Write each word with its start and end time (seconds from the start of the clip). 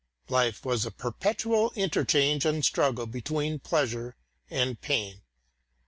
Life 0.29 0.65
was 0.65 0.83
a 0.83 0.89
perpetual 0.89 1.71
interchange 1.75 2.43
and 2.43 2.65
struggle 2.65 3.05
between 3.05 3.59
pleasure 3.59 4.15
and 4.49 4.81
pain. 4.81 5.21